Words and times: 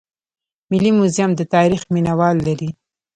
ملي 0.71 0.91
موزیم 0.97 1.31
د 1.35 1.41
تاریخ 1.53 1.81
مینه 1.93 2.13
وال 2.19 2.37
لري 2.47 2.69